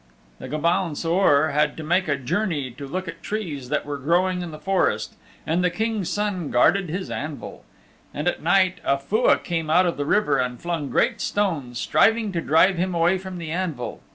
[0.39, 4.41] The Gobaun Saor had to make a journey to look at trees that were growing
[4.41, 5.13] in the forest,
[5.45, 7.63] and the King's Son guarded his anvil.
[8.11, 12.31] And at night a Fua came out of the river and flung great stones, striving
[12.31, 14.01] to drive him away from the anvil.